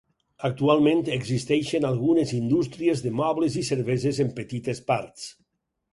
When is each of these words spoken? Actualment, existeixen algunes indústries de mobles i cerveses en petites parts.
Actualment, 0.47 1.03
existeixen 1.17 1.85
algunes 1.91 2.33
indústries 2.37 3.03
de 3.07 3.15
mobles 3.21 3.59
i 3.63 3.67
cerveses 3.71 4.23
en 4.25 4.37
petites 4.41 4.83
parts. 4.93 5.33